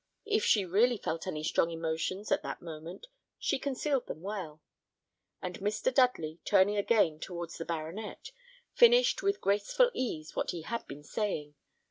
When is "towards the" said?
7.19-7.65